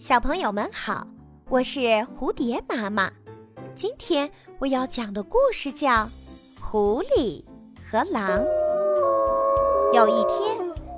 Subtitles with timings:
[0.00, 1.06] 小朋友们好，
[1.50, 1.80] 我是
[2.18, 3.12] 蝴蝶妈妈。
[3.74, 5.90] 今天我要讲的故事叫
[6.58, 7.44] 《狐狸
[7.86, 8.40] 和狼》。
[9.92, 10.56] 有一天，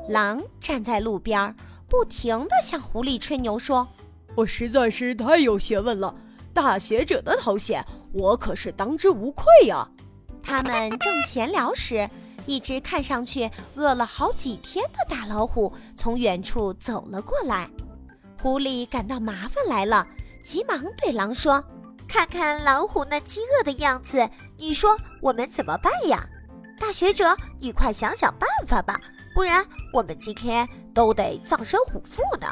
[0.08, 1.52] 狼站在路边，
[1.88, 3.88] 不停地向狐狸吹牛说
[4.36, 6.14] ：“我实在是太有学问了，
[6.54, 9.84] 大学者的头衔我可是当之无愧呀。
[10.44, 12.08] ”他们正闲聊时，
[12.46, 17.68] 一只看上去饿了好几天的大老虎从远处走了过来。
[18.42, 20.04] 狐狸感到麻烦来了，
[20.42, 21.64] 急忙对狼说
[22.08, 26.26] ：“看看老虎那饥饿的样子，你说我们怎么办呀？
[26.76, 29.00] 大学者，你快想想办法吧，
[29.32, 32.48] 不然我们今天都得葬身虎腹呢。”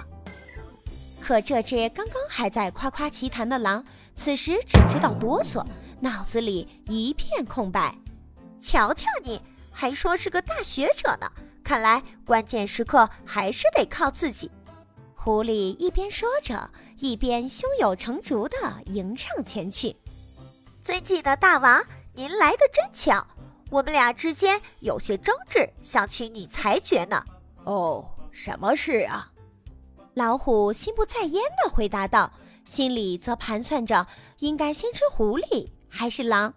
[1.20, 3.84] 可这只刚刚还在夸夸其谈的狼，
[4.14, 5.66] 此时只知道哆嗦，
[5.98, 7.98] 脑子里一片空白。
[8.60, 11.28] 瞧瞧你，还说是个大学者呢，
[11.64, 14.52] 看来关键时刻还是得靠自己。
[15.22, 19.94] 狐狸一边说着，一边胸有成竹地迎上前去。
[20.80, 23.26] 尊敬的大王，您来的真巧，
[23.68, 27.22] 我们俩之间有些争执，想请你裁决呢。
[27.64, 29.30] 哦，什么事啊？
[30.14, 32.32] 老虎心不在焉地回答道，
[32.64, 34.06] 心里则盘算着
[34.38, 36.54] 应该先吃狐狸还是狼。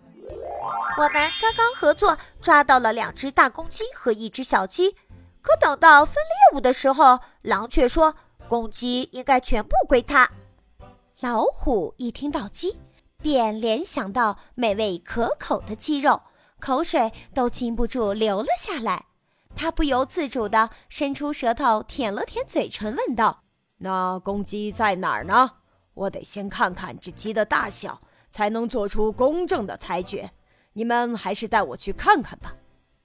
[0.97, 4.91] 我们刚刚合作抓到了两只大公鸡和一只小鸡，
[5.41, 8.15] 可等到分猎物的时候，狼却说。
[8.47, 10.29] 公鸡应该全部归他。
[11.19, 12.77] 老虎一听到鸡，
[13.21, 16.21] 便联想到美味可口的鸡肉，
[16.59, 19.05] 口水都禁不住流了下来。
[19.55, 23.43] 他不由自主地伸出舌头舔了舔嘴唇，问道
[23.77, 25.51] ：“那公鸡在哪儿呢？
[25.93, 30.31] 我得先看看这鸡的大小，才能做出公正的裁决。
[30.73, 32.55] 你们还是带我去看看吧。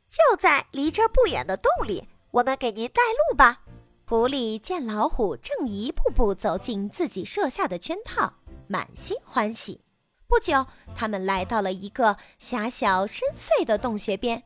[0.08, 3.60] 就在离这儿不远的洞里，我们给您带路吧。”
[4.08, 8.32] 狐狸见老虎正一步步走进自己设下的圈套，
[8.66, 9.82] 满心欢喜。
[10.26, 10.64] 不久，
[10.94, 14.44] 他们来到了一个狭小深邃的洞穴边。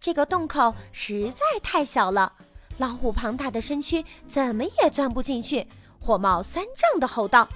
[0.00, 2.32] 这个洞口实在太小了，
[2.78, 5.66] 老虎庞大的身躯怎么也钻不进去，
[6.00, 7.46] 火冒三丈的吼道：“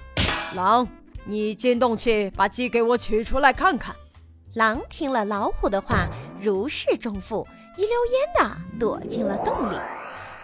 [0.55, 0.87] 狼，
[1.25, 3.97] 你进洞去，把鸡给我取出来看看。”
[4.53, 6.07] 狼听了老虎的话，
[6.39, 9.79] 如释重负，一溜烟地躲进了洞里。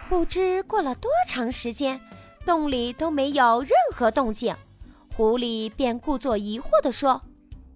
[0.09, 1.99] 不知过了多长时间，
[2.45, 4.55] 洞里都没有任何动静，
[5.15, 7.21] 狐狸便故作疑惑地说：“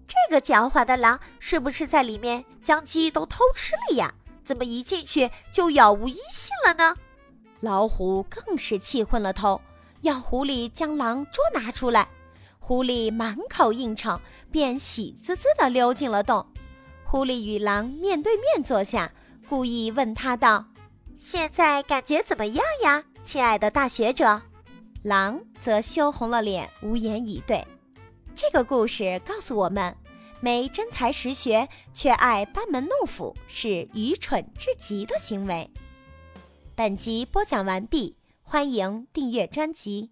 [0.08, 4.14] 这个狡猾的狼是不是在里面将鸡都偷吃了呀？
[4.44, 6.96] 怎么一进去就杳无音信了呢？”
[7.62, 9.60] 老虎更是气昏了头，
[10.02, 12.08] 要狐狸将狼捉拿出来。
[12.60, 14.20] 狐狸满口应承，
[14.52, 16.46] 便喜滋滋地溜进了洞。
[17.04, 19.12] 狐狸与狼面对面坐下，
[19.50, 20.66] 故意问他道。
[21.18, 24.40] 现在感觉怎么样呀，亲爱的大学者？
[25.02, 27.66] 狼则羞红了脸，无言以对。
[28.36, 29.98] 这个故事告诉我们，
[30.42, 35.72] 没真才实学却爱班门弄斧是愚蠢至极的行为。
[36.76, 40.12] 本集播讲完毕，欢迎订阅专辑。